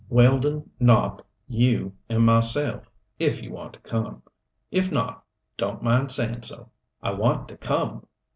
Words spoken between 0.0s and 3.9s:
"Weldon, Nopp, you and myself if you want to